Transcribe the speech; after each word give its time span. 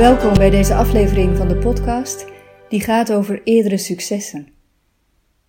Welkom 0.00 0.34
bij 0.34 0.50
deze 0.50 0.74
aflevering 0.74 1.36
van 1.36 1.48
de 1.48 1.56
podcast 1.56 2.26
die 2.68 2.80
gaat 2.80 3.12
over 3.12 3.40
eerdere 3.44 3.76
successen. 3.76 4.48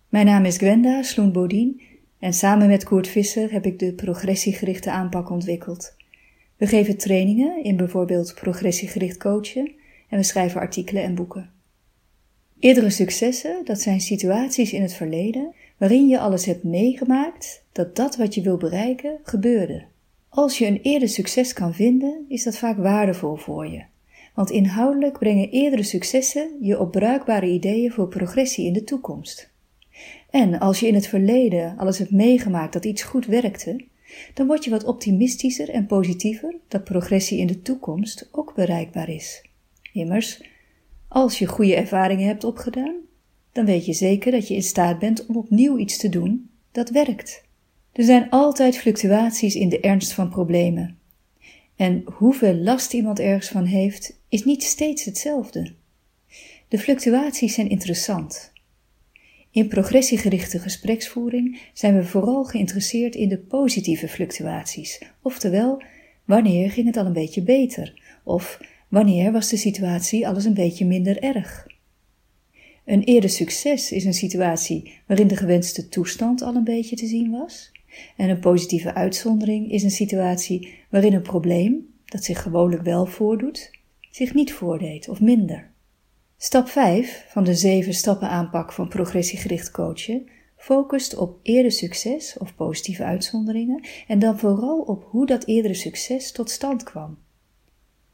Mijn 0.08 0.26
naam 0.26 0.44
is 0.44 0.56
Gwenda 0.56 1.02
Sloen-Bodien 1.02 1.80
en 2.18 2.32
samen 2.32 2.68
met 2.68 2.84
Koert 2.84 3.08
Visser 3.08 3.52
heb 3.52 3.66
ik 3.66 3.78
de 3.78 3.92
progressiegerichte 3.92 4.90
aanpak 4.90 5.30
ontwikkeld. 5.30 5.96
We 6.56 6.66
geven 6.66 6.96
trainingen 6.96 7.64
in 7.64 7.76
bijvoorbeeld 7.76 8.34
progressiegericht 8.34 9.16
coachen 9.16 9.72
en 10.08 10.18
we 10.18 10.24
schrijven 10.24 10.60
artikelen 10.60 11.02
en 11.02 11.14
boeken. 11.14 11.50
Eerdere 12.58 12.90
successen, 12.90 13.64
dat 13.64 13.80
zijn 13.80 14.00
situaties 14.00 14.72
in 14.72 14.82
het 14.82 14.94
verleden 14.94 15.54
waarin 15.76 16.08
je 16.08 16.18
alles 16.18 16.44
hebt 16.44 16.64
meegemaakt 16.64 17.64
dat 17.72 17.96
dat 17.96 18.16
wat 18.16 18.34
je 18.34 18.42
wil 18.42 18.56
bereiken 18.56 19.18
gebeurde. 19.22 19.84
Als 20.28 20.58
je 20.58 20.66
een 20.66 20.80
eerder 20.82 21.08
succes 21.08 21.52
kan 21.52 21.74
vinden, 21.74 22.24
is 22.28 22.42
dat 22.42 22.58
vaak 22.58 22.76
waardevol 22.76 23.36
voor 23.36 23.66
je. 23.66 23.90
Want 24.34 24.50
inhoudelijk 24.50 25.18
brengen 25.18 25.50
eerdere 25.50 25.82
successen 25.82 26.50
je 26.60 26.78
op 26.78 26.90
bruikbare 26.90 27.46
ideeën 27.46 27.92
voor 27.92 28.08
progressie 28.08 28.66
in 28.66 28.72
de 28.72 28.84
toekomst. 28.84 29.50
En 30.30 30.58
als 30.58 30.80
je 30.80 30.86
in 30.86 30.94
het 30.94 31.06
verleden 31.06 31.76
alles 31.76 31.98
hebt 31.98 32.10
meegemaakt 32.10 32.72
dat 32.72 32.84
iets 32.84 33.02
goed 33.02 33.26
werkte, 33.26 33.84
dan 34.34 34.46
word 34.46 34.64
je 34.64 34.70
wat 34.70 34.84
optimistischer 34.84 35.70
en 35.70 35.86
positiever 35.86 36.54
dat 36.68 36.84
progressie 36.84 37.38
in 37.38 37.46
de 37.46 37.62
toekomst 37.62 38.28
ook 38.32 38.54
bereikbaar 38.54 39.08
is. 39.08 39.44
Immers, 39.92 40.42
als 41.08 41.38
je 41.38 41.46
goede 41.46 41.74
ervaringen 41.74 42.26
hebt 42.26 42.44
opgedaan, 42.44 42.94
dan 43.52 43.64
weet 43.64 43.86
je 43.86 43.92
zeker 43.92 44.32
dat 44.32 44.48
je 44.48 44.54
in 44.54 44.62
staat 44.62 44.98
bent 44.98 45.26
om 45.26 45.36
opnieuw 45.36 45.78
iets 45.78 45.96
te 45.96 46.08
doen 46.08 46.50
dat 46.72 46.90
werkt. 46.90 47.44
Er 47.92 48.04
zijn 48.04 48.30
altijd 48.30 48.78
fluctuaties 48.78 49.54
in 49.54 49.68
de 49.68 49.80
ernst 49.80 50.12
van 50.12 50.28
problemen. 50.28 50.98
En 51.76 52.02
hoeveel 52.04 52.54
last 52.54 52.92
iemand 52.92 53.18
ergens 53.18 53.48
van 53.48 53.64
heeft, 53.64 54.20
is 54.28 54.44
niet 54.44 54.62
steeds 54.62 55.04
hetzelfde. 55.04 55.74
De 56.68 56.78
fluctuaties 56.78 57.54
zijn 57.54 57.68
interessant. 57.68 58.52
In 59.50 59.68
progressiegerichte 59.68 60.58
gespreksvoering 60.58 61.60
zijn 61.72 61.96
we 61.96 62.04
vooral 62.04 62.44
geïnteresseerd 62.44 63.14
in 63.14 63.28
de 63.28 63.38
positieve 63.38 64.08
fluctuaties, 64.08 65.02
oftewel 65.22 65.82
wanneer 66.24 66.70
ging 66.70 66.86
het 66.86 66.96
al 66.96 67.06
een 67.06 67.12
beetje 67.12 67.42
beter, 67.42 68.18
of 68.24 68.60
wanneer 68.88 69.32
was 69.32 69.48
de 69.48 69.56
situatie 69.56 70.28
alles 70.28 70.44
een 70.44 70.54
beetje 70.54 70.86
minder 70.86 71.22
erg. 71.22 71.66
Een 72.84 73.02
eerder 73.02 73.30
succes 73.30 73.92
is 73.92 74.04
een 74.04 74.14
situatie 74.14 74.92
waarin 75.06 75.28
de 75.28 75.36
gewenste 75.36 75.88
toestand 75.88 76.42
al 76.42 76.54
een 76.54 76.64
beetje 76.64 76.96
te 76.96 77.06
zien 77.06 77.30
was, 77.30 77.71
en 78.16 78.28
een 78.28 78.40
positieve 78.40 78.94
uitzondering 78.94 79.70
is 79.70 79.82
een 79.82 79.90
situatie 79.90 80.74
waarin 80.90 81.14
een 81.14 81.22
probleem, 81.22 81.94
dat 82.04 82.24
zich 82.24 82.42
gewoonlijk 82.42 82.82
wel 82.82 83.06
voordoet, 83.06 83.70
zich 84.10 84.34
niet 84.34 84.52
voordeed 84.52 85.08
of 85.08 85.20
minder. 85.20 85.70
Stap 86.36 86.68
5 86.68 87.26
van 87.28 87.44
de 87.44 87.54
7 87.54 87.94
stappen 87.94 88.28
aanpak 88.28 88.72
van 88.72 88.88
progressiegericht 88.88 89.70
coachen 89.70 90.26
focust 90.56 91.16
op 91.16 91.38
eerder 91.42 91.72
succes 91.72 92.38
of 92.38 92.54
positieve 92.54 93.04
uitzonderingen 93.04 93.84
en 94.06 94.18
dan 94.18 94.38
vooral 94.38 94.80
op 94.80 95.04
hoe 95.10 95.26
dat 95.26 95.46
eerdere 95.46 95.74
succes 95.74 96.32
tot 96.32 96.50
stand 96.50 96.82
kwam. 96.82 97.18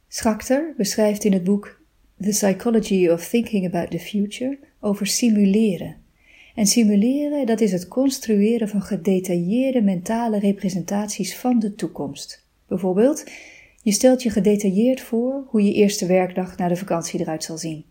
Schachter 0.08 0.74
beschrijft 0.76 1.24
in 1.24 1.32
het 1.32 1.44
boek 1.44 1.80
The 2.20 2.28
Psychology 2.28 3.08
of 3.08 3.28
Thinking 3.28 3.66
About 3.66 3.90
the 3.90 3.98
Future 3.98 4.58
over 4.80 5.06
simuleren. 5.06 5.96
En 6.58 6.66
simuleren, 6.66 7.46
dat 7.46 7.60
is 7.60 7.72
het 7.72 7.88
construeren 7.88 8.68
van 8.68 8.82
gedetailleerde 8.82 9.82
mentale 9.82 10.38
representaties 10.38 11.36
van 11.36 11.58
de 11.58 11.74
toekomst. 11.74 12.46
Bijvoorbeeld, 12.68 13.24
je 13.82 13.92
stelt 13.92 14.22
je 14.22 14.30
gedetailleerd 14.30 15.00
voor 15.00 15.44
hoe 15.46 15.62
je 15.62 15.72
eerste 15.72 16.06
werkdag 16.06 16.56
na 16.56 16.68
de 16.68 16.76
vakantie 16.76 17.20
eruit 17.20 17.44
zal 17.44 17.58
zien. 17.58 17.84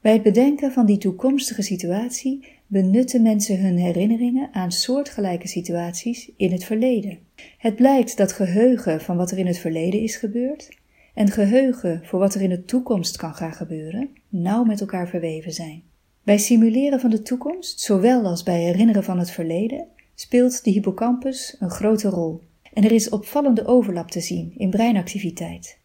Bij 0.00 0.12
het 0.12 0.22
bedenken 0.22 0.72
van 0.72 0.86
die 0.86 0.98
toekomstige 0.98 1.62
situatie 1.62 2.46
benutten 2.66 3.22
mensen 3.22 3.60
hun 3.60 3.76
herinneringen 3.76 4.48
aan 4.52 4.72
soortgelijke 4.72 5.48
situaties 5.48 6.30
in 6.36 6.52
het 6.52 6.64
verleden. 6.64 7.18
Het 7.58 7.76
blijkt 7.76 8.16
dat 8.16 8.32
geheugen 8.32 9.00
van 9.00 9.16
wat 9.16 9.30
er 9.30 9.38
in 9.38 9.46
het 9.46 9.58
verleden 9.58 10.00
is 10.00 10.16
gebeurd 10.16 10.68
en 11.14 11.30
geheugen 11.30 12.00
voor 12.04 12.18
wat 12.18 12.34
er 12.34 12.40
in 12.40 12.50
de 12.50 12.64
toekomst 12.64 13.16
kan 13.16 13.34
gaan 13.34 13.54
gebeuren 13.54 14.08
nauw 14.28 14.64
met 14.64 14.80
elkaar 14.80 15.08
verweven 15.08 15.52
zijn. 15.52 15.89
Bij 16.22 16.38
simuleren 16.38 17.00
van 17.00 17.10
de 17.10 17.22
toekomst, 17.22 17.80
zowel 17.80 18.24
als 18.24 18.42
bij 18.42 18.60
herinneren 18.60 19.04
van 19.04 19.18
het 19.18 19.30
verleden, 19.30 19.86
speelt 20.14 20.64
de 20.64 20.70
hippocampus 20.70 21.56
een 21.58 21.70
grote 21.70 22.08
rol 22.08 22.40
en 22.72 22.84
er 22.84 22.92
is 22.92 23.08
opvallende 23.08 23.66
overlap 23.66 24.10
te 24.10 24.20
zien 24.20 24.54
in 24.56 24.70
breinactiviteit. 24.70 25.78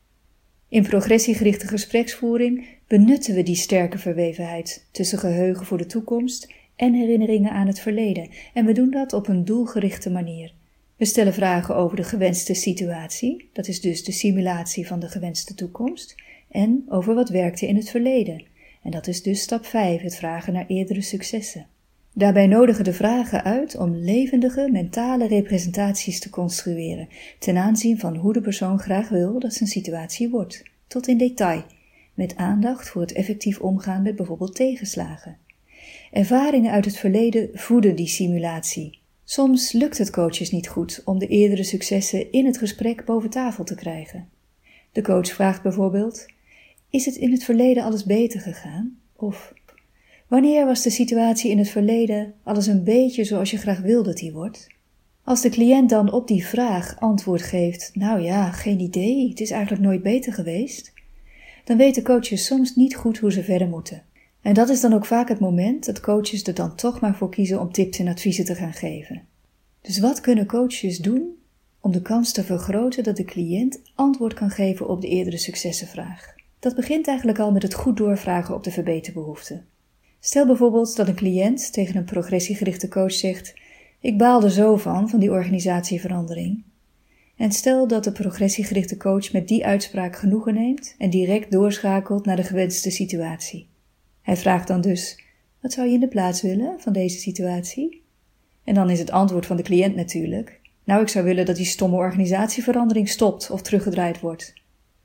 In 0.70 0.84
progressiegerichte 0.84 1.68
gespreksvoering 1.68 2.66
benutten 2.88 3.36
we 3.36 3.44
die 3.44 3.56
sterke 3.56 3.98
verwevenheid 3.98 4.88
tussen 4.92 5.20
geheugen 5.20 5.66
voor 5.66 5.78
de 5.78 5.86
toekomst 5.86 6.54
en 6.76 6.94
herinneringen 6.94 7.52
aan 7.52 7.68
het 7.68 7.80
verleden 7.80 8.30
en 8.54 8.66
we 8.66 8.72
doen 8.72 8.92
dat 8.92 9.14
op 9.14 9.28
een 9.28 9.46
doelgerichte 9.46 10.10
manier. 10.10 10.54
We 10.96 11.06
stellen 11.06 11.34
vragen 11.34 11.76
over 11.76 11.98
de 11.98 12.04
gewenste 12.04 12.54
situatie, 12.54 13.50
dat 13.54 13.68
is 13.68 13.82
dus 13.82 14.04
de 14.04 14.12
simulatie 14.12 14.88
van 14.88 15.00
de 15.00 15.08
gewenste 15.08 15.54
toekomst, 15.54 16.16
en 16.50 16.86
over 16.88 17.16
wat 17.16 17.30
werkte 17.30 17.68
in 17.68 17.76
het 17.76 17.90
verleden, 17.90 18.44
en 18.86 18.92
dat 18.92 19.08
is 19.08 19.22
dus 19.22 19.42
stap 19.42 19.66
5, 19.66 20.02
het 20.02 20.16
vragen 20.16 20.54
naar 20.54 20.66
eerdere 20.68 21.02
successen. 21.02 21.68
Daarbij 22.14 22.48
nodigen 22.48 22.84
de 22.84 22.94
vragen 22.94 23.44
uit 23.44 23.78
om 23.78 23.96
levendige 23.96 24.70
mentale 24.72 25.28
representaties 25.28 26.20
te 26.20 26.30
construeren 26.30 27.08
ten 27.40 27.58
aanzien 27.58 28.00
van 28.00 28.16
hoe 28.16 28.34
de 28.34 28.42
persoon 28.42 28.80
graag 28.80 29.10
wil 29.10 29.40
dat 29.40 29.54
zijn 29.54 29.70
situatie 29.70 30.30
wordt, 30.30 30.64
tot 30.88 31.08
in 31.08 31.18
detail, 31.18 31.64
met 32.14 32.36
aandacht 32.36 32.90
voor 32.90 33.02
het 33.02 33.14
effectief 33.14 33.60
omgaan 33.60 34.02
met 34.02 34.16
bijvoorbeeld 34.16 34.56
tegenslagen. 34.56 35.38
Ervaringen 36.12 36.72
uit 36.72 36.86
het 36.86 36.98
verleden 36.98 37.50
voeden 37.54 37.96
die 37.96 38.08
simulatie. 38.08 39.00
Soms 39.24 39.72
lukt 39.72 39.98
het 39.98 40.10
coaches 40.10 40.52
niet 40.52 40.68
goed 40.68 41.02
om 41.06 41.20
de 41.20 41.28
eerdere 41.28 41.64
successen 41.64 42.32
in 42.32 42.46
het 42.46 42.58
gesprek 42.58 43.06
boven 43.06 43.30
tafel 43.30 43.64
te 43.64 43.76
krijgen. 43.76 44.30
De 44.92 45.02
coach 45.02 45.28
vraagt 45.28 45.62
bijvoorbeeld: 45.62 46.26
Is 46.96 47.06
het 47.06 47.16
in 47.16 47.32
het 47.32 47.44
verleden 47.44 47.84
alles 47.84 48.04
beter 48.04 48.42
gegaan? 48.42 48.98
Of 49.16 49.54
Wanneer 50.28 50.66
was 50.66 50.84
de 50.84 50.90
situatie 50.90 51.52
in 51.52 51.58
het 51.58 51.70
verleden 51.70 52.34
alles 52.44 52.68
een 52.68 52.84
beetje 52.84 53.24
zoals 53.24 53.52
je 53.52 53.58
graag 53.58 53.80
wil 53.80 54.04
dat 54.04 54.18
die 54.18 54.34
wordt? 54.34 54.68
Als 55.24 55.42
de 55.42 55.50
cliënt 55.50 55.90
dan 55.90 56.12
op 56.12 56.28
die 56.28 56.46
vraag 56.46 57.00
antwoord 57.00 57.42
geeft: 57.42 57.92
Nou 57.94 58.22
ja, 58.22 58.52
geen 58.52 58.80
idee, 58.80 59.30
het 59.30 59.40
is 59.40 59.52
eigenlijk 59.52 59.84
nooit 59.84 60.04
beter 60.04 60.34
geweest, 60.34 60.94
dan 61.64 61.78
weten 61.78 62.04
coaches 62.04 62.46
soms 62.46 62.76
niet 62.76 62.96
goed 62.96 63.18
hoe 63.18 63.32
ze 63.32 63.44
verder 63.44 63.68
moeten. 63.68 64.04
En 64.42 64.54
dat 64.54 64.70
is 64.70 64.82
dan 64.82 64.94
ook 64.94 65.06
vaak 65.06 65.30
het 65.30 65.40
moment 65.40 65.86
dat 65.86 66.00
coaches 66.00 66.44
er 66.44 66.54
dan 66.54 66.76
toch 66.76 67.00
maar 67.00 67.16
voor 67.16 67.30
kiezen 67.30 67.60
om 67.60 67.72
tips 67.72 68.00
en 68.00 68.08
adviezen 68.08 68.46
te 68.46 68.56
gaan 68.56 68.74
geven. 68.74 69.22
Dus 69.82 70.00
wat 70.00 70.22
kunnen 70.22 70.46
coaches 70.46 70.98
doen 70.98 71.38
om 71.80 71.92
de 71.92 72.02
kans 72.02 72.32
te 72.32 72.44
vergroten 72.44 73.04
dat 73.04 73.18
de 73.18 73.26
cliënt 73.26 73.82
antwoord 73.96 74.34
kan 74.34 74.50
geven 74.50 74.90
op 74.90 75.02
de 75.02 75.08
eerdere 75.08 75.38
successenvraag? 75.38 76.35
Dat 76.60 76.76
begint 76.76 77.08
eigenlijk 77.08 77.40
al 77.40 77.52
met 77.52 77.64
het 77.64 77.74
goed 77.74 77.98
doorvragen 77.98 78.56
op 78.56 78.64
de 78.64 78.72
verbeterbehoeften. 78.72 79.66
Stel 80.20 80.46
bijvoorbeeld 80.46 80.96
dat 80.96 81.08
een 81.08 81.16
cliënt 81.16 81.74
tegen 81.74 81.96
een 81.96 82.06
progressiegerichte 82.06 82.88
coach 82.88 83.12
zegt: 83.12 83.54
Ik 84.00 84.18
baal 84.18 84.44
er 84.44 84.52
zo 84.52 84.78
van, 84.78 85.10
van 85.10 85.20
die 85.20 85.32
organisatieverandering. 85.32 86.64
En 87.36 87.52
stel 87.52 87.88
dat 87.88 88.04
de 88.04 88.12
progressiegerichte 88.12 88.98
coach 88.98 89.32
met 89.32 89.48
die 89.48 89.66
uitspraak 89.66 90.16
genoegen 90.16 90.54
neemt 90.54 90.96
en 90.98 91.10
direct 91.10 91.52
doorschakelt 91.52 92.26
naar 92.26 92.36
de 92.36 92.44
gewenste 92.44 92.92
situatie. 92.92 93.68
Hij 94.22 94.38
vraagt 94.38 94.68
dan 94.68 94.82
dus: 94.82 95.20
Wat 95.62 95.74
zou 95.74 95.88
je 95.88 95.94
in 95.94 96.00
de 96.00 96.08
plaats 96.08 96.42
willen 96.42 96.80
van 96.80 96.94
deze 96.94 97.20
situatie? 97.20 98.04
En 98.64 98.74
dan 98.74 98.90
is 98.90 99.00
het 99.00 99.12
antwoord 99.12 99.46
van 99.46 99.58
de 99.58 99.64
cliënt 99.64 99.96
natuurlijk: 99.96 100.60
Nou, 100.84 101.02
ik 101.02 101.08
zou 101.08 101.26
willen 101.26 101.46
dat 101.46 101.56
die 101.56 101.66
stomme 101.66 101.96
organisatieverandering 101.96 103.10
stopt 103.10 103.52
of 103.52 103.62
teruggedraaid 103.62 104.20
wordt. 104.20 104.54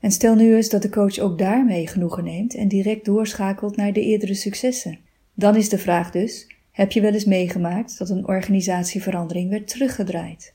En 0.01 0.11
stel 0.11 0.35
nu 0.35 0.55
eens 0.55 0.69
dat 0.69 0.81
de 0.81 0.89
coach 0.89 1.19
ook 1.19 1.37
daarmee 1.37 1.87
genoegen 1.87 2.23
neemt 2.23 2.55
en 2.55 2.67
direct 2.67 3.05
doorschakelt 3.05 3.75
naar 3.75 3.93
de 3.93 4.01
eerdere 4.01 4.33
successen. 4.33 4.99
Dan 5.33 5.55
is 5.55 5.69
de 5.69 5.77
vraag 5.77 6.11
dus: 6.11 6.47
heb 6.71 6.91
je 6.91 7.01
wel 7.01 7.13
eens 7.13 7.25
meegemaakt 7.25 7.97
dat 7.97 8.09
een 8.09 8.27
organisatieverandering 8.27 9.49
werd 9.49 9.67
teruggedraaid? 9.67 10.53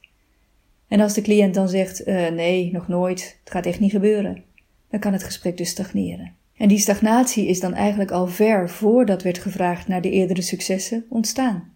En 0.89 1.01
als 1.01 1.15
de 1.15 1.23
cliënt 1.23 1.55
dan 1.55 1.69
zegt: 1.69 2.07
uh, 2.07 2.29
nee, 2.29 2.73
nog 2.73 2.89
nooit, 2.89 3.39
het 3.45 3.53
gaat 3.53 3.67
echt 3.67 3.81
niet 3.81 3.91
gebeuren, 3.91 4.43
dan 4.91 5.01
kan 5.01 5.13
het 5.13 5.23
gesprek 5.23 5.57
dus 5.57 5.71
stagneren. 5.71 6.33
En 6.57 6.69
die 6.69 6.79
stagnatie 6.79 7.47
is 7.47 7.61
dan 7.61 7.75
eigenlijk 7.75 8.11
al 8.11 8.27
ver 8.27 8.71
voordat 8.71 9.23
werd 9.23 9.39
gevraagd 9.39 9.89
naar 9.89 10.01
de 10.01 10.11
eerdere 10.11 10.43
successen 10.43 11.05
ontstaan. 11.09 11.73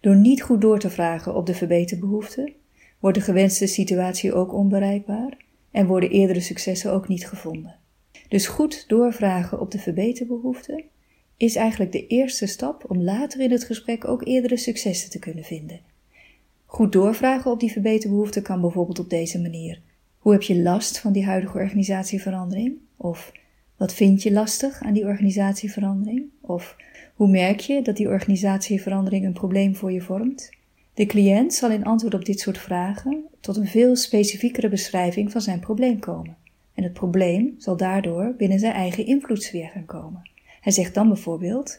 Door 0.00 0.16
niet 0.16 0.42
goed 0.42 0.60
door 0.60 0.78
te 0.78 0.90
vragen 0.90 1.34
op 1.34 1.46
de 1.46 1.54
verbeterbehoeften, 1.54 2.52
wordt 2.98 3.18
de 3.18 3.24
gewenste 3.24 3.66
situatie 3.66 4.34
ook 4.34 4.54
onbereikbaar 4.54 5.36
en 5.70 5.86
worden 5.86 6.10
eerdere 6.10 6.40
successen 6.40 6.92
ook 6.92 7.08
niet 7.08 7.26
gevonden. 7.26 7.76
Dus 8.28 8.46
goed 8.46 8.84
doorvragen 8.88 9.60
op 9.60 9.70
de 9.70 9.78
verbeterbehoeften 9.78 10.84
is 11.36 11.54
eigenlijk 11.54 11.92
de 11.92 12.06
eerste 12.06 12.46
stap 12.46 12.90
om 12.90 13.02
later 13.02 13.40
in 13.40 13.50
het 13.50 13.64
gesprek 13.64 14.08
ook 14.08 14.26
eerdere 14.26 14.56
successen 14.56 15.10
te 15.10 15.18
kunnen 15.18 15.44
vinden. 15.44 15.80
Goed 16.66 16.92
doorvragen 16.92 17.50
op 17.50 17.60
die 17.60 17.72
verbeterbehoeften 17.72 18.42
kan 18.42 18.60
bijvoorbeeld 18.60 18.98
op 18.98 19.10
deze 19.10 19.40
manier. 19.40 19.80
Hoe 20.18 20.32
heb 20.32 20.42
je 20.42 20.62
last 20.62 20.98
van 20.98 21.12
die 21.12 21.24
huidige 21.24 21.58
organisatieverandering? 21.58 22.76
Of 22.96 23.32
Wat 23.76 23.94
vind 23.94 24.22
je 24.22 24.32
lastig 24.32 24.82
aan 24.82 24.92
die 24.92 25.04
organisatieverandering? 25.04 26.24
Of 26.40 26.76
hoe 27.14 27.28
merk 27.28 27.60
je 27.60 27.82
dat 27.82 27.96
die 27.96 28.08
organisatieverandering 28.08 29.24
een 29.24 29.32
probleem 29.32 29.76
voor 29.76 29.92
je 29.92 30.00
vormt? 30.00 30.50
De 31.00 31.06
cliënt 31.06 31.54
zal 31.54 31.70
in 31.70 31.84
antwoord 31.84 32.14
op 32.14 32.24
dit 32.24 32.40
soort 32.40 32.58
vragen 32.58 33.24
tot 33.40 33.56
een 33.56 33.66
veel 33.66 33.96
specifiekere 33.96 34.68
beschrijving 34.68 35.32
van 35.32 35.40
zijn 35.40 35.60
probleem 35.60 35.98
komen. 35.98 36.36
En 36.74 36.82
het 36.82 36.92
probleem 36.92 37.54
zal 37.58 37.76
daardoor 37.76 38.34
binnen 38.36 38.58
zijn 38.58 38.72
eigen 38.72 39.06
invloedssfeer 39.06 39.68
gaan 39.68 39.84
komen. 39.84 40.30
Hij 40.60 40.72
zegt 40.72 40.94
dan 40.94 41.08
bijvoorbeeld: 41.08 41.78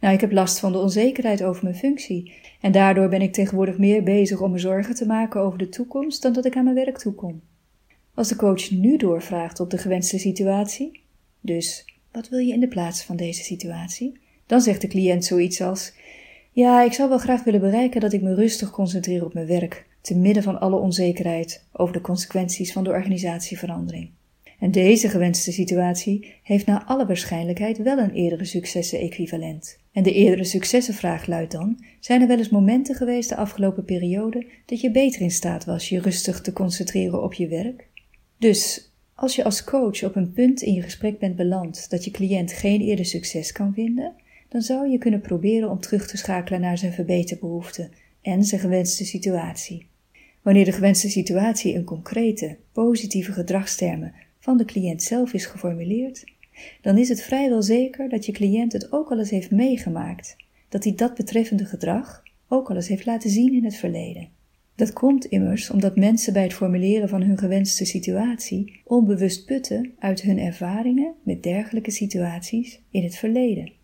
Nou, 0.00 0.14
ik 0.14 0.20
heb 0.20 0.32
last 0.32 0.58
van 0.58 0.72
de 0.72 0.78
onzekerheid 0.78 1.42
over 1.42 1.64
mijn 1.64 1.76
functie. 1.76 2.32
En 2.60 2.72
daardoor 2.72 3.08
ben 3.08 3.22
ik 3.22 3.32
tegenwoordig 3.32 3.78
meer 3.78 4.02
bezig 4.02 4.40
om 4.40 4.50
me 4.50 4.58
zorgen 4.58 4.94
te 4.94 5.06
maken 5.06 5.40
over 5.40 5.58
de 5.58 5.68
toekomst 5.68 6.22
dan 6.22 6.32
dat 6.32 6.44
ik 6.44 6.56
aan 6.56 6.64
mijn 6.64 6.76
werk 6.76 6.98
toekom. 6.98 7.40
Als 8.14 8.28
de 8.28 8.36
coach 8.36 8.70
nu 8.70 8.96
doorvraagt 8.96 9.60
op 9.60 9.70
de 9.70 9.78
gewenste 9.78 10.18
situatie, 10.18 11.00
dus 11.40 11.84
wat 12.12 12.28
wil 12.28 12.38
je 12.38 12.52
in 12.52 12.60
de 12.60 12.68
plaats 12.68 13.02
van 13.02 13.16
deze 13.16 13.42
situatie? 13.42 14.18
Dan 14.46 14.60
zegt 14.60 14.80
de 14.80 14.88
cliënt 14.88 15.24
zoiets 15.24 15.60
als: 15.60 15.92
Ja, 16.52 16.82
ik 16.82 16.92
zou 16.92 17.08
wel 17.08 17.18
graag 17.18 17.44
willen 17.44 17.60
bereiken 17.60 18.00
dat 18.00 18.12
ik 18.12 18.22
me 18.22 18.34
rustig 18.34 18.70
concentreer 18.70 19.24
op 19.24 19.34
mijn 19.34 19.46
werk, 19.46 19.86
te 20.00 20.16
midden 20.16 20.42
van 20.42 20.60
alle 20.60 20.76
onzekerheid 20.76 21.64
over 21.72 21.94
de 21.94 22.00
consequenties 22.00 22.72
van 22.72 22.84
de 22.84 22.90
organisatieverandering. 22.90 24.10
En 24.58 24.70
deze 24.70 25.08
gewenste 25.08 25.52
situatie 25.52 26.34
heeft 26.42 26.66
naar 26.66 26.84
alle 26.84 27.06
waarschijnlijkheid 27.06 27.78
wel 27.78 27.98
een 27.98 28.14
eerdere 28.14 28.44
successen-equivalent. 28.44 29.78
En 29.92 30.02
de 30.02 30.12
eerdere 30.12 30.44
successenvraag 30.44 31.26
luidt 31.26 31.52
dan: 31.52 31.84
zijn 32.00 32.20
er 32.20 32.28
wel 32.28 32.38
eens 32.38 32.48
momenten 32.48 32.94
geweest 32.94 33.28
de 33.28 33.36
afgelopen 33.36 33.84
periode 33.84 34.46
dat 34.66 34.80
je 34.80 34.90
beter 34.90 35.20
in 35.20 35.30
staat 35.30 35.64
was 35.64 35.88
je 35.88 36.00
rustig 36.00 36.40
te 36.40 36.52
concentreren 36.52 37.22
op 37.22 37.34
je 37.34 37.48
werk? 37.48 37.88
Dus 38.38 38.92
als 39.14 39.36
je 39.36 39.44
als 39.44 39.64
coach 39.64 40.02
op 40.02 40.16
een 40.16 40.32
punt 40.32 40.62
in 40.62 40.74
je 40.74 40.82
gesprek 40.82 41.18
bent 41.18 41.36
beland 41.36 41.90
dat 41.90 42.04
je 42.04 42.10
cliënt 42.10 42.52
geen 42.52 42.80
eerder 42.80 43.04
succes 43.04 43.52
kan 43.52 43.74
vinden, 43.74 44.14
dan 44.50 44.62
zou 44.62 44.88
je 44.88 44.98
kunnen 44.98 45.20
proberen 45.20 45.70
om 45.70 45.80
terug 45.80 46.06
te 46.06 46.16
schakelen 46.16 46.60
naar 46.60 46.78
zijn 46.78 46.92
verbeterbehoeften 46.92 47.90
en 48.22 48.44
zijn 48.44 48.60
gewenste 48.60 49.04
situatie. 49.04 49.86
Wanneer 50.42 50.64
de 50.64 50.72
gewenste 50.72 51.10
situatie 51.10 51.72
in 51.72 51.84
concrete, 51.84 52.56
positieve 52.72 53.32
gedragstermen 53.32 54.14
van 54.38 54.56
de 54.56 54.64
cliënt 54.64 55.02
zelf 55.02 55.32
is 55.32 55.46
geformuleerd, 55.46 56.24
dan 56.80 56.98
is 56.98 57.08
het 57.08 57.22
vrijwel 57.22 57.62
zeker 57.62 58.08
dat 58.08 58.26
je 58.26 58.32
cliënt 58.32 58.72
het 58.72 58.92
ook 58.92 59.10
al 59.10 59.18
eens 59.18 59.30
heeft 59.30 59.50
meegemaakt, 59.50 60.36
dat 60.68 60.84
hij 60.84 60.94
dat 60.94 61.14
betreffende 61.14 61.64
gedrag 61.64 62.22
ook 62.48 62.70
al 62.70 62.76
eens 62.76 62.88
heeft 62.88 63.06
laten 63.06 63.30
zien 63.30 63.54
in 63.54 63.64
het 63.64 63.76
verleden. 63.76 64.28
Dat 64.74 64.92
komt 64.92 65.24
immers 65.24 65.70
omdat 65.70 65.96
mensen 65.96 66.32
bij 66.32 66.42
het 66.42 66.54
formuleren 66.54 67.08
van 67.08 67.22
hun 67.22 67.38
gewenste 67.38 67.84
situatie 67.84 68.80
onbewust 68.84 69.46
putten 69.46 69.92
uit 69.98 70.22
hun 70.22 70.38
ervaringen 70.38 71.14
met 71.22 71.42
dergelijke 71.42 71.90
situaties 71.90 72.80
in 72.90 73.02
het 73.02 73.16
verleden. 73.16 73.78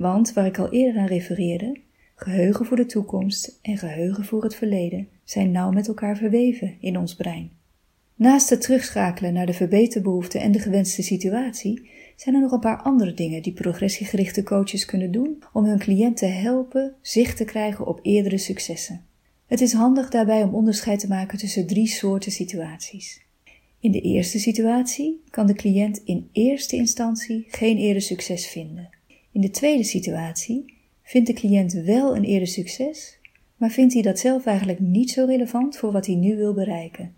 Want, 0.00 0.32
waar 0.32 0.46
ik 0.46 0.58
al 0.58 0.70
eerder 0.70 1.00
aan 1.00 1.06
refereerde, 1.06 1.76
geheugen 2.14 2.66
voor 2.66 2.76
de 2.76 2.86
toekomst 2.86 3.58
en 3.62 3.78
geheugen 3.78 4.24
voor 4.24 4.42
het 4.42 4.54
verleden 4.54 5.08
zijn 5.24 5.50
nauw 5.50 5.70
met 5.70 5.88
elkaar 5.88 6.16
verweven 6.16 6.76
in 6.80 6.98
ons 6.98 7.14
brein. 7.14 7.50
Naast 8.14 8.50
het 8.50 8.60
terugschakelen 8.60 9.32
naar 9.32 9.46
de 9.46 9.52
verbeterbehoeften 9.52 10.40
en 10.40 10.52
de 10.52 10.58
gewenste 10.58 11.02
situatie, 11.02 11.90
zijn 12.16 12.34
er 12.34 12.40
nog 12.40 12.52
een 12.52 12.60
paar 12.60 12.82
andere 12.82 13.14
dingen 13.14 13.42
die 13.42 13.52
progressiegerichte 13.52 14.42
coaches 14.42 14.84
kunnen 14.84 15.10
doen 15.10 15.42
om 15.52 15.64
hun 15.64 15.78
cliënt 15.78 16.16
te 16.16 16.26
helpen 16.26 16.94
zicht 17.00 17.36
te 17.36 17.44
krijgen 17.44 17.86
op 17.86 18.00
eerdere 18.02 18.38
successen. 18.38 19.04
Het 19.46 19.60
is 19.60 19.72
handig 19.72 20.10
daarbij 20.10 20.42
om 20.42 20.54
onderscheid 20.54 21.00
te 21.00 21.08
maken 21.08 21.38
tussen 21.38 21.66
drie 21.66 21.88
soorten 21.88 22.32
situaties. 22.32 23.22
In 23.80 23.92
de 23.92 24.00
eerste 24.00 24.38
situatie 24.38 25.22
kan 25.30 25.46
de 25.46 25.54
cliënt 25.54 26.02
in 26.04 26.28
eerste 26.32 26.76
instantie 26.76 27.44
geen 27.48 27.76
eerder 27.76 28.02
succes 28.02 28.46
vinden. 28.46 28.79
In 29.40 29.46
de 29.46 29.52
tweede 29.52 29.84
situatie 29.84 30.64
vindt 31.02 31.26
de 31.26 31.32
cliënt 31.32 31.72
wel 31.72 32.16
een 32.16 32.24
eerder 32.24 32.48
succes, 32.48 33.18
maar 33.56 33.70
vindt 33.70 33.92
hij 33.92 34.02
dat 34.02 34.18
zelf 34.18 34.46
eigenlijk 34.46 34.80
niet 34.80 35.10
zo 35.10 35.24
relevant 35.24 35.76
voor 35.76 35.92
wat 35.92 36.06
hij 36.06 36.14
nu 36.14 36.36
wil 36.36 36.54
bereiken. 36.54 37.14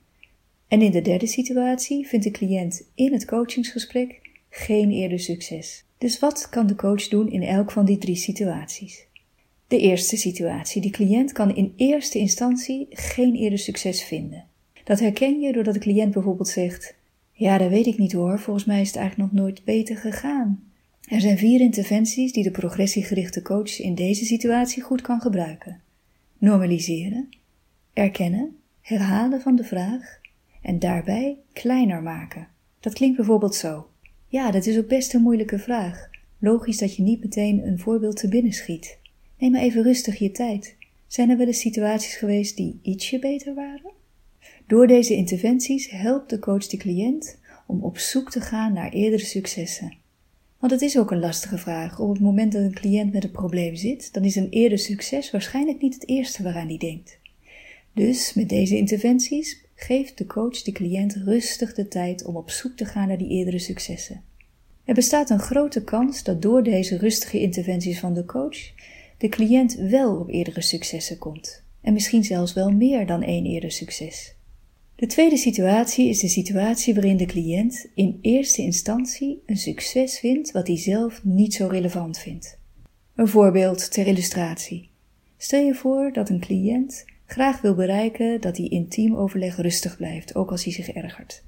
En 0.68 0.82
in 0.82 0.90
de 0.90 1.00
derde 1.00 1.26
situatie 1.26 2.06
vindt 2.06 2.24
de 2.24 2.30
cliënt 2.30 2.90
in 2.94 3.12
het 3.12 3.24
coachingsgesprek 3.24 4.20
geen 4.50 4.90
eerder 4.90 5.18
succes. 5.20 5.84
Dus 5.98 6.18
wat 6.18 6.48
kan 6.48 6.66
de 6.66 6.74
coach 6.74 7.08
doen 7.08 7.30
in 7.30 7.42
elk 7.42 7.70
van 7.70 7.84
die 7.84 7.98
drie 7.98 8.16
situaties? 8.16 9.06
De 9.66 9.78
eerste 9.78 10.16
situatie. 10.16 10.82
De 10.82 10.90
cliënt 10.90 11.32
kan 11.32 11.56
in 11.56 11.72
eerste 11.76 12.18
instantie 12.18 12.86
geen 12.90 13.34
eerder 13.34 13.58
succes 13.58 14.04
vinden. 14.04 14.44
Dat 14.84 15.00
herken 15.00 15.40
je 15.40 15.52
doordat 15.52 15.74
de 15.74 15.80
cliënt 15.80 16.12
bijvoorbeeld 16.12 16.48
zegt: 16.48 16.94
Ja, 17.32 17.58
dat 17.58 17.70
weet 17.70 17.86
ik 17.86 17.98
niet 17.98 18.12
hoor, 18.12 18.38
volgens 18.38 18.64
mij 18.64 18.80
is 18.80 18.86
het 18.86 18.96
eigenlijk 18.96 19.32
nog 19.32 19.42
nooit 19.42 19.64
beter 19.64 19.96
gegaan. 19.96 20.71
Er 21.12 21.20
zijn 21.20 21.38
vier 21.38 21.60
interventies 21.60 22.32
die 22.32 22.42
de 22.42 22.50
progressiegerichte 22.50 23.42
coach 23.42 23.80
in 23.80 23.94
deze 23.94 24.24
situatie 24.24 24.82
goed 24.82 25.00
kan 25.00 25.20
gebruiken: 25.20 25.80
normaliseren, 26.38 27.28
erkennen, 27.92 28.56
herhalen 28.80 29.40
van 29.40 29.56
de 29.56 29.64
vraag 29.64 30.20
en 30.62 30.78
daarbij 30.78 31.38
kleiner 31.52 32.02
maken. 32.02 32.48
Dat 32.80 32.92
klinkt 32.92 33.16
bijvoorbeeld 33.16 33.54
zo. 33.54 33.86
Ja, 34.28 34.50
dat 34.50 34.66
is 34.66 34.78
ook 34.78 34.86
best 34.86 35.14
een 35.14 35.22
moeilijke 35.22 35.58
vraag. 35.58 36.10
Logisch 36.38 36.78
dat 36.78 36.96
je 36.96 37.02
niet 37.02 37.20
meteen 37.20 37.66
een 37.66 37.78
voorbeeld 37.78 38.16
te 38.16 38.28
binnen 38.28 38.52
schiet. 38.52 38.98
Neem 39.38 39.50
maar 39.50 39.60
even 39.60 39.82
rustig 39.82 40.18
je 40.18 40.30
tijd. 40.30 40.76
Zijn 41.06 41.30
er 41.30 41.36
wel 41.36 41.46
eens 41.46 41.60
situaties 41.60 42.14
geweest 42.14 42.56
die 42.56 42.78
ietsje 42.82 43.18
beter 43.18 43.54
waren? 43.54 43.92
Door 44.66 44.86
deze 44.86 45.14
interventies 45.14 45.90
helpt 45.90 46.30
de 46.30 46.38
coach 46.38 46.66
de 46.66 46.76
cliënt 46.76 47.38
om 47.66 47.82
op 47.82 47.98
zoek 47.98 48.30
te 48.30 48.40
gaan 48.40 48.72
naar 48.72 48.92
eerdere 48.92 49.24
successen. 49.24 50.00
Want 50.62 50.74
het 50.74 50.82
is 50.82 50.98
ook 50.98 51.10
een 51.10 51.18
lastige 51.18 51.58
vraag. 51.58 51.98
Op 51.98 52.08
het 52.08 52.20
moment 52.20 52.52
dat 52.52 52.62
een 52.62 52.74
cliënt 52.74 53.12
met 53.12 53.24
een 53.24 53.30
probleem 53.30 53.76
zit, 53.76 54.12
dan 54.12 54.24
is 54.24 54.36
een 54.36 54.48
eerder 54.48 54.78
succes 54.78 55.30
waarschijnlijk 55.30 55.80
niet 55.80 55.94
het 55.94 56.08
eerste 56.08 56.42
waaraan 56.42 56.66
hij 56.66 56.76
denkt. 56.76 57.18
Dus 57.94 58.34
met 58.34 58.48
deze 58.48 58.76
interventies 58.76 59.64
geeft 59.74 60.18
de 60.18 60.26
coach 60.26 60.62
de 60.62 60.72
cliënt 60.72 61.14
rustig 61.14 61.74
de 61.74 61.88
tijd 61.88 62.24
om 62.24 62.36
op 62.36 62.50
zoek 62.50 62.76
te 62.76 62.84
gaan 62.84 63.08
naar 63.08 63.18
die 63.18 63.28
eerdere 63.28 63.58
successen. 63.58 64.22
Er 64.84 64.94
bestaat 64.94 65.30
een 65.30 65.38
grote 65.38 65.84
kans 65.84 66.22
dat 66.22 66.42
door 66.42 66.62
deze 66.62 66.96
rustige 66.96 67.40
interventies 67.40 68.00
van 68.00 68.14
de 68.14 68.24
coach 68.24 68.58
de 69.18 69.28
cliënt 69.28 69.74
wel 69.74 70.16
op 70.16 70.28
eerdere 70.28 70.62
successen 70.62 71.18
komt, 71.18 71.62
en 71.80 71.92
misschien 71.92 72.24
zelfs 72.24 72.52
wel 72.52 72.70
meer 72.70 73.06
dan 73.06 73.22
één 73.22 73.44
eerder 73.44 73.70
succes. 73.70 74.34
De 74.96 75.06
tweede 75.06 75.36
situatie 75.36 76.08
is 76.08 76.20
de 76.20 76.28
situatie 76.28 76.94
waarin 76.94 77.16
de 77.16 77.26
cliënt 77.26 77.86
in 77.94 78.18
eerste 78.20 78.62
instantie 78.62 79.42
een 79.46 79.56
succes 79.56 80.18
vindt 80.18 80.52
wat 80.52 80.66
hij 80.66 80.78
zelf 80.78 81.24
niet 81.24 81.54
zo 81.54 81.66
relevant 81.66 82.18
vindt. 82.18 82.58
Een 83.14 83.28
voorbeeld 83.28 83.92
ter 83.92 84.06
illustratie. 84.06 84.90
Stel 85.36 85.64
je 85.64 85.74
voor 85.74 86.12
dat 86.12 86.28
een 86.28 86.40
cliënt 86.40 87.04
graag 87.26 87.60
wil 87.60 87.74
bereiken 87.74 88.40
dat 88.40 88.56
hij 88.56 88.66
in 88.66 88.88
teamoverleg 88.88 89.56
rustig 89.56 89.96
blijft, 89.96 90.34
ook 90.34 90.50
als 90.50 90.64
hij 90.64 90.72
zich 90.72 90.88
ergert. 90.90 91.44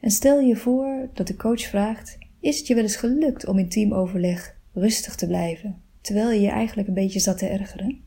En 0.00 0.10
stel 0.10 0.40
je 0.40 0.56
voor 0.56 1.08
dat 1.14 1.26
de 1.26 1.36
coach 1.36 1.62
vraagt: 1.62 2.18
Is 2.40 2.58
het 2.58 2.66
je 2.66 2.74
wel 2.74 2.82
eens 2.82 2.96
gelukt 2.96 3.46
om 3.46 3.58
in 3.58 3.68
teamoverleg 3.68 4.56
rustig 4.72 5.14
te 5.14 5.26
blijven, 5.26 5.82
terwijl 6.00 6.30
je 6.30 6.40
je 6.40 6.48
eigenlijk 6.48 6.88
een 6.88 6.94
beetje 6.94 7.20
zat 7.20 7.38
te 7.38 7.46
ergeren? 7.46 8.00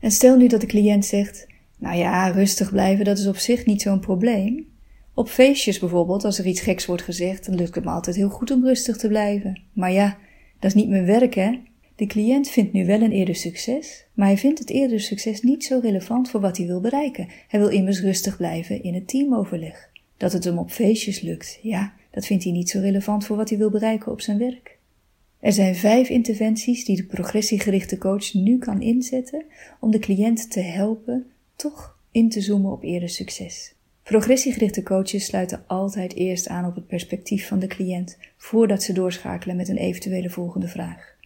En 0.00 0.10
stel 0.10 0.36
nu 0.36 0.46
dat 0.46 0.60
de 0.60 0.66
cliënt 0.66 1.04
zegt: 1.04 1.46
Nou 1.84 1.96
ja, 1.96 2.28
rustig 2.28 2.70
blijven, 2.70 3.04
dat 3.04 3.18
is 3.18 3.26
op 3.26 3.36
zich 3.36 3.66
niet 3.66 3.82
zo'n 3.82 4.00
probleem. 4.00 4.66
Op 5.14 5.28
feestjes 5.28 5.78
bijvoorbeeld, 5.78 6.24
als 6.24 6.38
er 6.38 6.46
iets 6.46 6.60
geks 6.60 6.86
wordt 6.86 7.02
gezegd, 7.02 7.46
dan 7.46 7.54
lukt 7.54 7.74
het 7.74 7.84
me 7.84 7.90
altijd 7.90 8.16
heel 8.16 8.28
goed 8.28 8.50
om 8.50 8.64
rustig 8.64 8.96
te 8.96 9.08
blijven. 9.08 9.62
Maar 9.72 9.92
ja, 9.92 10.18
dat 10.58 10.70
is 10.70 10.74
niet 10.74 10.88
mijn 10.88 11.06
werk, 11.06 11.34
hè? 11.34 11.60
De 11.96 12.06
cliënt 12.06 12.48
vindt 12.48 12.72
nu 12.72 12.86
wel 12.86 13.00
een 13.00 13.12
eerder 13.12 13.34
succes, 13.34 14.06
maar 14.14 14.26
hij 14.26 14.38
vindt 14.38 14.58
het 14.58 14.70
eerder 14.70 15.00
succes 15.00 15.40
niet 15.40 15.64
zo 15.64 15.78
relevant 15.82 16.30
voor 16.30 16.40
wat 16.40 16.56
hij 16.56 16.66
wil 16.66 16.80
bereiken. 16.80 17.28
Hij 17.48 17.60
wil 17.60 17.68
immers 17.68 18.00
rustig 18.00 18.36
blijven 18.36 18.82
in 18.82 18.94
het 18.94 19.08
teamoverleg. 19.08 19.90
Dat 20.16 20.32
het 20.32 20.44
hem 20.44 20.58
op 20.58 20.70
feestjes 20.70 21.20
lukt, 21.20 21.58
ja, 21.62 21.92
dat 22.10 22.26
vindt 22.26 22.44
hij 22.44 22.52
niet 22.52 22.70
zo 22.70 22.80
relevant 22.80 23.26
voor 23.26 23.36
wat 23.36 23.48
hij 23.48 23.58
wil 23.58 23.70
bereiken 23.70 24.12
op 24.12 24.20
zijn 24.20 24.38
werk. 24.38 24.78
Er 25.40 25.52
zijn 25.52 25.74
vijf 25.74 26.08
interventies 26.08 26.84
die 26.84 26.96
de 26.96 27.04
progressiegerichte 27.04 27.98
coach 27.98 28.34
nu 28.34 28.58
kan 28.58 28.82
inzetten 28.82 29.44
om 29.80 29.90
de 29.90 29.98
cliënt 29.98 30.50
te 30.50 30.60
helpen 30.60 31.26
in 32.10 32.28
te 32.28 32.40
zoomen 32.40 32.72
op 32.72 32.82
eerder 32.82 33.08
succes. 33.08 33.74
Progressiegerichte 34.02 34.82
coaches 34.82 35.24
sluiten 35.24 35.64
altijd 35.66 36.14
eerst 36.14 36.48
aan 36.48 36.66
op 36.66 36.74
het 36.74 36.86
perspectief 36.86 37.48
van 37.48 37.58
de 37.58 37.66
cliënt 37.66 38.18
voordat 38.36 38.82
ze 38.82 38.92
doorschakelen 38.92 39.56
met 39.56 39.68
een 39.68 39.76
eventuele 39.76 40.30
volgende 40.30 40.68
vraag. 40.68 41.16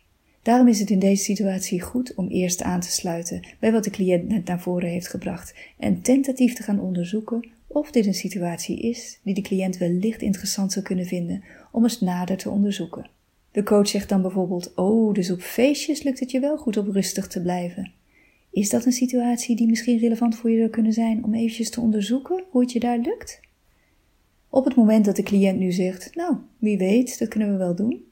Daarom 0.43 0.69
is 0.69 0.81
het 0.81 0.91
in 0.91 0.99
deze 0.99 1.23
situatie 1.23 1.81
goed 1.81 2.15
om 2.15 2.29
eerst 2.29 2.63
aan 2.63 2.81
te 2.81 2.91
sluiten 2.91 3.47
bij 3.59 3.73
wat 3.73 3.85
de 3.85 3.91
cliënt 3.91 4.29
net 4.29 4.45
naar 4.45 4.61
voren 4.61 4.89
heeft 4.89 5.09
gebracht 5.09 5.55
en 5.79 6.03
tentatief 6.03 6.55
te 6.55 6.63
gaan 6.63 6.81
onderzoeken 6.81 7.49
of 7.67 7.91
dit 7.91 8.07
een 8.07 8.15
situatie 8.15 8.81
is 8.81 9.21
die 9.23 9.35
de 9.35 9.41
cliënt 9.41 9.77
wellicht 9.77 10.23
interessant 10.23 10.73
zou 10.73 10.85
kunnen 10.85 11.07
vinden 11.07 11.45
om 11.73 11.83
eens 11.83 12.01
nader 12.01 12.37
te 12.37 12.51
onderzoeken. 12.51 13.11
De 13.53 13.63
coach 13.63 13.89
zegt 13.89 14.09
dan 14.09 14.23
bijvoorbeeld: 14.23 14.75
Oh, 14.75 15.15
dus 15.15 15.31
op 15.31 15.41
feestjes 15.41 16.03
lukt 16.03 16.21
het 16.21 16.31
je 16.31 16.41
wel 16.41 16.57
goed 16.57 16.77
om 16.77 16.93
rustig 16.93 17.27
te 17.27 17.43
blijven. 17.43 17.93
Is 18.51 18.71
dat 18.71 18.85
een 18.85 18.93
situatie 18.93 19.57
die 19.57 19.69
misschien 19.69 19.99
relevant 19.99 20.37
voor 20.37 20.51
je 20.51 20.59
zou 20.59 20.71
kunnen 20.71 20.93
zijn 20.93 21.25
om 21.25 21.35
eventjes 21.35 21.71
te 21.71 21.81
onderzoeken 21.81 22.45
hoe 22.51 22.61
het 22.61 22.73
je 22.73 22.81
daar 22.81 22.99
lukt? 22.99 23.41
Op 24.49 24.65
het 24.65 24.75
moment 24.75 25.05
dat 25.05 25.17
de 25.17 25.23
cliënt 25.23 25.59
nu 25.59 25.73
zegt, 25.73 26.15
nou, 26.15 26.37
wie 26.59 26.79
weet, 26.79 27.19
dat 27.19 27.29
kunnen 27.29 27.53
we 27.53 27.57
wel 27.57 27.75
doen, 27.75 28.05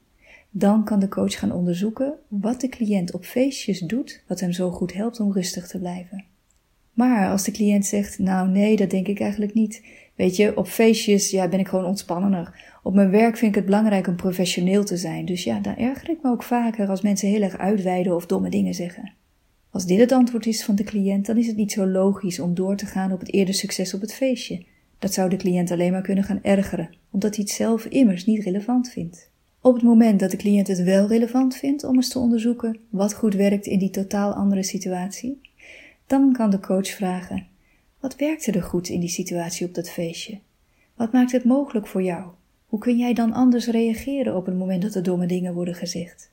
dan 0.49 0.83
kan 0.83 0.99
de 0.99 1.07
coach 1.07 1.39
gaan 1.39 1.51
onderzoeken 1.51 2.13
wat 2.27 2.61
de 2.61 2.69
cliënt 2.69 3.13
op 3.13 3.25
feestjes 3.25 3.79
doet, 3.79 4.23
wat 4.27 4.39
hem 4.39 4.51
zo 4.51 4.71
goed 4.71 4.93
helpt 4.93 5.19
om 5.19 5.33
rustig 5.33 5.67
te 5.67 5.79
blijven. 5.79 6.25
Maar 6.93 7.29
als 7.29 7.43
de 7.43 7.51
cliënt 7.51 7.85
zegt, 7.85 8.19
nou 8.19 8.49
nee, 8.49 8.75
dat 8.75 8.89
denk 8.89 9.07
ik 9.07 9.19
eigenlijk 9.19 9.53
niet. 9.53 9.83
Weet 10.15 10.35
je, 10.35 10.57
op 10.57 10.67
feestjes 10.67 11.29
ja, 11.29 11.47
ben 11.47 11.59
ik 11.59 11.67
gewoon 11.67 11.85
ontspannender. 11.85 12.63
Op 12.83 12.93
mijn 12.93 13.09
werk 13.09 13.37
vind 13.37 13.51
ik 13.51 13.55
het 13.55 13.65
belangrijk 13.65 14.07
om 14.07 14.15
professioneel 14.15 14.83
te 14.83 14.97
zijn. 14.97 15.25
Dus 15.25 15.43
ja, 15.43 15.59
daar 15.59 15.77
erger 15.77 16.09
ik 16.09 16.21
me 16.21 16.29
ook 16.29 16.43
vaker 16.43 16.87
als 16.87 17.01
mensen 17.01 17.29
heel 17.29 17.41
erg 17.41 17.57
uitweiden 17.57 18.15
of 18.15 18.25
domme 18.25 18.49
dingen 18.49 18.73
zeggen. 18.73 19.13
Als 19.77 19.85
dit 19.85 19.99
het 19.99 20.11
antwoord 20.11 20.45
is 20.45 20.63
van 20.63 20.75
de 20.75 20.83
cliënt, 20.83 21.25
dan 21.25 21.37
is 21.37 21.47
het 21.47 21.55
niet 21.55 21.71
zo 21.71 21.87
logisch 21.87 22.39
om 22.39 22.53
door 22.53 22.75
te 22.75 22.85
gaan 22.85 23.11
op 23.11 23.19
het 23.19 23.33
eerder 23.33 23.53
succes 23.53 23.93
op 23.93 24.01
het 24.01 24.13
feestje. 24.13 24.65
Dat 24.99 25.13
zou 25.13 25.29
de 25.29 25.35
cliënt 25.35 25.71
alleen 25.71 25.91
maar 25.91 26.01
kunnen 26.01 26.23
gaan 26.23 26.43
ergeren, 26.43 26.89
omdat 27.11 27.35
hij 27.35 27.43
het 27.43 27.53
zelf 27.53 27.85
immers 27.85 28.25
niet 28.25 28.43
relevant 28.43 28.89
vindt. 28.89 29.29
Op 29.61 29.73
het 29.73 29.83
moment 29.83 30.19
dat 30.19 30.31
de 30.31 30.37
cliënt 30.37 30.67
het 30.67 30.83
wel 30.83 31.07
relevant 31.07 31.55
vindt 31.55 31.83
om 31.83 31.95
eens 31.95 32.09
te 32.09 32.19
onderzoeken 32.19 32.79
wat 32.89 33.13
goed 33.13 33.33
werkt 33.33 33.65
in 33.65 33.79
die 33.79 33.89
totaal 33.89 34.33
andere 34.33 34.63
situatie, 34.63 35.41
dan 36.07 36.33
kan 36.33 36.49
de 36.49 36.59
coach 36.59 36.89
vragen: 36.89 37.47
Wat 37.99 38.15
werkte 38.15 38.51
er 38.51 38.63
goed 38.63 38.89
in 38.89 38.99
die 38.99 39.09
situatie 39.09 39.67
op 39.67 39.73
dat 39.73 39.89
feestje? 39.89 40.39
Wat 40.95 41.11
maakt 41.11 41.31
het 41.31 41.43
mogelijk 41.43 41.87
voor 41.87 42.03
jou? 42.03 42.27
Hoe 42.65 42.79
kun 42.79 42.97
jij 42.97 43.13
dan 43.13 43.33
anders 43.33 43.67
reageren 43.67 44.35
op 44.35 44.45
het 44.45 44.57
moment 44.57 44.81
dat 44.81 44.95
er 44.95 45.03
domme 45.03 45.25
dingen 45.25 45.53
worden 45.53 45.75
gezegd? 45.75 46.31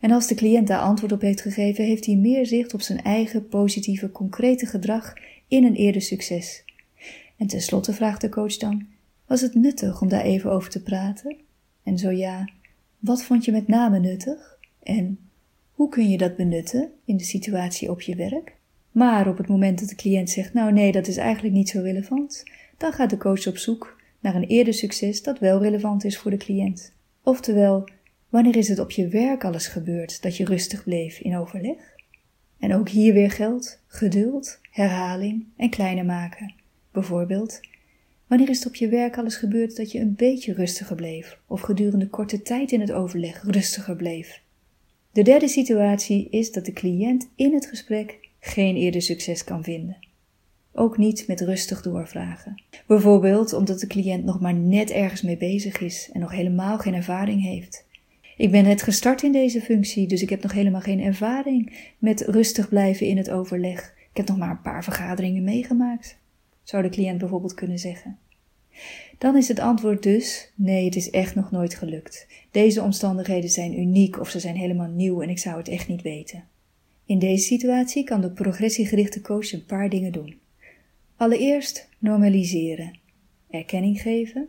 En 0.00 0.10
als 0.10 0.26
de 0.26 0.34
cliënt 0.34 0.66
daar 0.66 0.80
antwoord 0.80 1.12
op 1.12 1.20
heeft 1.20 1.40
gegeven, 1.40 1.84
heeft 1.84 2.06
hij 2.06 2.16
meer 2.16 2.46
zicht 2.46 2.74
op 2.74 2.80
zijn 2.80 3.02
eigen 3.02 3.48
positieve, 3.48 4.10
concrete 4.10 4.66
gedrag 4.66 5.12
in 5.48 5.64
een 5.64 5.74
eerder 5.74 6.02
succes. 6.02 6.64
En 7.36 7.46
tenslotte 7.46 7.92
vraagt 7.92 8.20
de 8.20 8.28
coach 8.28 8.56
dan: 8.56 8.86
Was 9.26 9.40
het 9.40 9.54
nuttig 9.54 10.00
om 10.00 10.08
daar 10.08 10.24
even 10.24 10.50
over 10.50 10.70
te 10.70 10.82
praten? 10.82 11.36
En 11.82 11.98
zo 11.98 12.10
ja, 12.10 12.48
wat 12.98 13.22
vond 13.22 13.44
je 13.44 13.52
met 13.52 13.68
name 13.68 13.98
nuttig? 13.98 14.58
En 14.82 15.18
hoe 15.72 15.88
kun 15.88 16.10
je 16.10 16.18
dat 16.18 16.36
benutten 16.36 16.90
in 17.04 17.16
de 17.16 17.24
situatie 17.24 17.90
op 17.90 18.00
je 18.00 18.16
werk? 18.16 18.58
Maar 18.92 19.28
op 19.28 19.38
het 19.38 19.48
moment 19.48 19.80
dat 19.80 19.88
de 19.88 19.94
cliënt 19.94 20.30
zegt: 20.30 20.52
Nou, 20.52 20.72
nee, 20.72 20.92
dat 20.92 21.06
is 21.06 21.16
eigenlijk 21.16 21.54
niet 21.54 21.68
zo 21.68 21.80
relevant, 21.80 22.44
dan 22.76 22.92
gaat 22.92 23.10
de 23.10 23.16
coach 23.16 23.46
op 23.46 23.56
zoek 23.56 23.98
naar 24.20 24.34
een 24.34 24.46
eerder 24.46 24.74
succes 24.74 25.22
dat 25.22 25.38
wel 25.38 25.62
relevant 25.62 26.04
is 26.04 26.18
voor 26.18 26.30
de 26.30 26.36
cliënt. 26.36 26.92
Oftewel, 27.22 27.88
wanneer 28.30 28.56
is 28.56 28.68
het 28.68 28.78
op 28.78 28.90
je 28.90 29.08
werk 29.08 29.44
alles 29.44 29.66
gebeurd 29.66 30.22
dat 30.22 30.36
je 30.36 30.44
rustig 30.44 30.84
bleef 30.84 31.18
in 31.18 31.36
overleg? 31.36 31.98
En 32.58 32.74
ook 32.74 32.88
hier 32.88 33.12
weer 33.12 33.30
geldt 33.30 33.82
geduld, 33.86 34.60
herhaling 34.70 35.46
en 35.56 35.70
kleiner 35.70 36.04
maken. 36.04 36.54
Bijvoorbeeld, 36.92 37.60
wanneer 38.26 38.48
is 38.48 38.58
het 38.58 38.68
op 38.68 38.74
je 38.74 38.88
werk 38.88 39.18
alles 39.18 39.36
gebeurd 39.36 39.76
dat 39.76 39.92
je 39.92 40.00
een 40.00 40.14
beetje 40.14 40.52
rustiger 40.52 40.96
bleef 40.96 41.38
of 41.46 41.60
gedurende 41.60 42.08
korte 42.08 42.42
tijd 42.42 42.72
in 42.72 42.80
het 42.80 42.92
overleg 42.92 43.42
rustiger 43.42 43.96
bleef? 43.96 44.42
De 45.12 45.22
derde 45.22 45.48
situatie 45.48 46.28
is 46.30 46.52
dat 46.52 46.64
de 46.64 46.72
cliënt 46.72 47.28
in 47.34 47.54
het 47.54 47.66
gesprek 47.66 48.28
geen 48.40 48.76
eerder 48.76 49.02
succes 49.02 49.44
kan 49.44 49.64
vinden. 49.64 49.96
Ook 50.72 50.98
niet 50.98 51.26
met 51.26 51.40
rustig 51.40 51.82
doorvragen. 51.82 52.62
Bijvoorbeeld 52.86 53.52
omdat 53.52 53.80
de 53.80 53.86
cliënt 53.86 54.24
nog 54.24 54.40
maar 54.40 54.54
net 54.54 54.90
ergens 54.90 55.22
mee 55.22 55.36
bezig 55.36 55.80
is 55.80 56.10
en 56.12 56.20
nog 56.20 56.30
helemaal 56.30 56.78
geen 56.78 56.94
ervaring 56.94 57.42
heeft. 57.42 57.84
Ik 58.40 58.50
ben 58.50 58.64
net 58.64 58.82
gestart 58.82 59.22
in 59.22 59.32
deze 59.32 59.60
functie, 59.60 60.06
dus 60.06 60.22
ik 60.22 60.30
heb 60.30 60.42
nog 60.42 60.52
helemaal 60.52 60.80
geen 60.80 61.00
ervaring 61.00 61.72
met 61.98 62.20
rustig 62.20 62.68
blijven 62.68 63.06
in 63.06 63.16
het 63.16 63.30
overleg. 63.30 63.94
Ik 64.10 64.16
heb 64.16 64.28
nog 64.28 64.36
maar 64.36 64.50
een 64.50 64.60
paar 64.60 64.84
vergaderingen 64.84 65.44
meegemaakt, 65.44 66.18
zou 66.62 66.82
de 66.82 66.88
cliënt 66.88 67.18
bijvoorbeeld 67.18 67.54
kunnen 67.54 67.78
zeggen. 67.78 68.18
Dan 69.18 69.36
is 69.36 69.48
het 69.48 69.58
antwoord 69.58 70.02
dus: 70.02 70.52
nee, 70.54 70.84
het 70.84 70.96
is 70.96 71.10
echt 71.10 71.34
nog 71.34 71.50
nooit 71.50 71.74
gelukt. 71.74 72.26
Deze 72.50 72.82
omstandigheden 72.82 73.50
zijn 73.50 73.80
uniek 73.80 74.20
of 74.20 74.30
ze 74.30 74.40
zijn 74.40 74.56
helemaal 74.56 74.90
nieuw 74.90 75.22
en 75.22 75.28
ik 75.28 75.38
zou 75.38 75.56
het 75.56 75.68
echt 75.68 75.88
niet 75.88 76.02
weten. 76.02 76.44
In 77.04 77.18
deze 77.18 77.44
situatie 77.44 78.04
kan 78.04 78.20
de 78.20 78.30
progressiegerichte 78.30 79.20
coach 79.20 79.52
een 79.52 79.66
paar 79.66 79.88
dingen 79.88 80.12
doen. 80.12 80.38
Allereerst 81.16 81.88
normaliseren, 81.98 82.98
erkenning 83.50 84.00
geven 84.00 84.48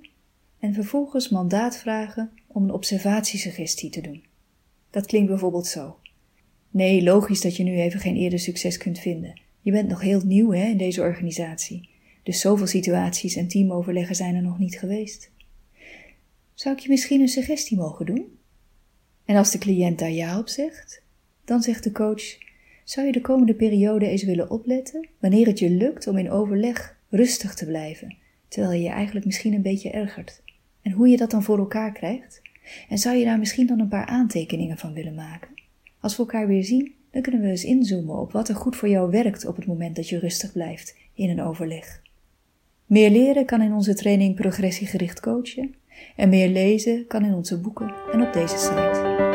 en 0.60 0.74
vervolgens 0.74 1.30
mandaat 1.30 1.78
vragen 1.78 2.32
om 2.54 2.64
een 2.64 2.72
observatiesuggestie 2.72 3.90
te 3.90 4.02
doen. 4.02 4.24
Dat 4.90 5.06
klinkt 5.06 5.30
bijvoorbeeld 5.30 5.68
zo. 5.68 5.98
Nee, 6.70 7.04
logisch 7.04 7.42
dat 7.42 7.56
je 7.56 7.64
nu 7.64 7.80
even 7.80 8.00
geen 8.00 8.16
eerder 8.16 8.40
succes 8.40 8.78
kunt 8.78 9.00
vinden. 9.00 9.42
Je 9.62 9.72
bent 9.72 9.90
nog 9.90 10.02
heel 10.02 10.22
nieuw 10.26 10.52
hè, 10.52 10.66
in 10.66 10.78
deze 10.78 11.02
organisatie. 11.02 11.90
Dus 12.24 12.40
zoveel 12.40 12.68
situaties 12.68 13.36
en 13.36 13.48
teamoverleggen 13.48 14.16
zijn 14.16 14.36
er 14.36 14.42
nog 14.42 14.60
niet 14.60 14.80
geweest. 14.80 15.32
Zou 16.54 16.76
ik 16.76 16.82
je 16.82 16.90
misschien 16.90 17.22
een 17.22 17.28
suggestie 17.28 17.78
mogen 17.78 18.06
doen? 18.06 18.38
En 19.26 19.36
als 19.36 19.52
de 19.52 19.58
cliënt 19.58 20.00
daar 20.00 20.12
ja 20.12 20.40
op 20.40 20.50
zegt, 20.50 21.02
dan 21.46 21.62
zegt 21.62 21.84
de 21.84 21.92
coach: 21.92 22.38
Zou 22.84 23.06
je 23.06 23.12
de 23.12 23.22
komende 23.22 23.54
periode 23.54 24.08
eens 24.08 24.24
willen 24.24 24.50
opletten 24.50 25.08
wanneer 25.20 25.48
het 25.48 25.60
je 25.60 25.70
lukt 25.70 26.08
om 26.08 26.18
in 26.18 26.32
overleg 26.32 26.98
rustig 27.10 27.54
te 27.54 27.66
blijven, 27.66 28.18
terwijl 28.48 28.74
je 28.74 28.84
je 28.84 28.90
eigenlijk 28.90 29.26
misschien 29.26 29.54
een 29.54 29.62
beetje 29.62 29.90
ergert? 29.90 30.42
En 30.82 30.92
hoe 30.92 31.08
je 31.08 31.18
dat 31.18 31.32
dan 31.32 31.44
voor 31.44 31.58
elkaar 31.58 31.92
krijgt? 31.92 32.42
En 32.90 32.98
zou 32.98 33.16
je 33.16 33.26
daar 33.26 33.40
misschien 33.40 33.68
dan 33.68 33.80
een 33.80 33.88
paar 33.88 34.06
aantekeningen 34.06 34.78
van 34.78 34.94
willen 34.94 35.16
maken? 35.16 35.50
Als 36.00 36.16
we 36.16 36.22
elkaar 36.22 36.48
weer 36.48 36.64
zien, 36.64 36.94
dan 37.12 37.22
kunnen 37.22 37.42
we 37.42 37.48
eens 37.48 37.64
inzoomen 37.64 38.20
op 38.20 38.32
wat 38.32 38.50
er 38.50 38.56
goed 38.56 38.76
voor 38.76 38.90
jou 38.90 39.12
werkt 39.12 39.46
op 39.46 39.56
het 39.56 39.66
moment 39.66 39.96
dat 39.96 40.10
je 40.10 40.20
rustig 40.20 40.52
blijft 40.52 40.98
in 41.14 41.30
een 41.30 41.42
overleg. 41.42 42.02
Meer 42.86 43.10
leren 43.10 43.46
kan 43.46 43.62
in 43.62 43.74
onze 43.74 43.94
training 43.94 44.36
progressiegericht 44.36 45.20
coachen 45.20 45.76
en 46.16 46.30
meer 46.30 46.50
lezen 46.50 47.08
kan 47.08 47.26
in 47.26 47.34
onze 47.34 47.60
boeken 47.60 47.94
en 48.12 48.22
op 48.22 48.34
deze 48.34 48.58
site. 48.58 49.31